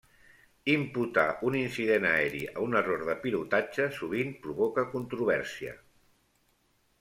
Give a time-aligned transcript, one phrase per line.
[0.75, 5.77] Imputar un incident aeri a un error de pilotatge sovint provoca controvèrsia.